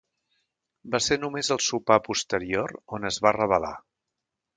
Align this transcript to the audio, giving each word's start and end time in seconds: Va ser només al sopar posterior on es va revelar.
Va 0.95 1.01
ser 1.07 1.17
només 1.23 1.51
al 1.55 1.61
sopar 1.65 1.97
posterior 2.07 2.73
on 2.99 3.05
es 3.11 3.21
va 3.27 3.35
revelar. 3.37 3.71